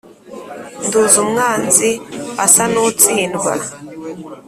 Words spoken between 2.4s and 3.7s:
asa n' utsindwa